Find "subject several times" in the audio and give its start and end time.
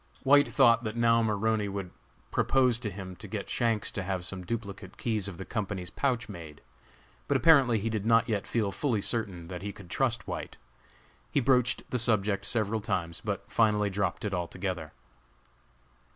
11.99-13.21